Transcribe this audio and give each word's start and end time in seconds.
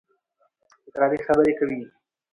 تکراري 0.83 1.19
خبري 1.25 1.53
کوي. 1.59 1.81